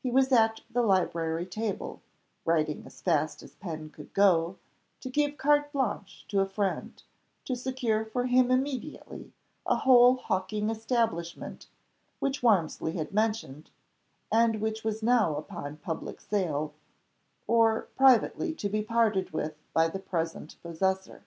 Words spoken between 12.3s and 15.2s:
Warmsley had mentioned, and which was